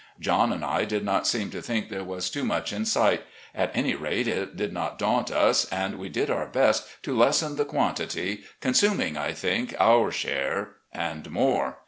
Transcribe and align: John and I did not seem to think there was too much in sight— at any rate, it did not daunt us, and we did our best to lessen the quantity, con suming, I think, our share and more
John 0.19 0.51
and 0.51 0.65
I 0.65 0.83
did 0.83 1.05
not 1.05 1.27
seem 1.27 1.51
to 1.51 1.61
think 1.61 1.89
there 1.89 2.03
was 2.03 2.31
too 2.31 2.43
much 2.43 2.73
in 2.73 2.85
sight— 2.85 3.21
at 3.63 3.69
any 3.75 3.93
rate, 3.93 4.27
it 4.27 4.55
did 4.57 4.73
not 4.73 4.97
daunt 4.97 5.29
us, 5.29 5.65
and 5.65 5.99
we 5.99 6.09
did 6.09 6.31
our 6.31 6.47
best 6.47 6.87
to 7.03 7.15
lessen 7.15 7.55
the 7.55 7.65
quantity, 7.65 8.41
con 8.61 8.73
suming, 8.73 9.15
I 9.15 9.33
think, 9.33 9.75
our 9.79 10.09
share 10.09 10.77
and 10.91 11.29
more 11.29 11.77